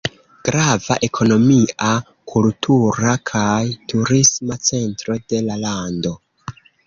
[0.47, 1.89] Grava ekonomia,
[2.31, 6.15] kultura kaj turisma centro de la lando.